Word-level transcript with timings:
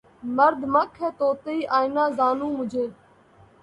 مردمک 0.35 0.91
ہے 1.01 1.09
طوطئِ 1.19 1.57
آئینۂ 1.77 2.05
زانو 2.17 2.47
مجھے 2.57 2.85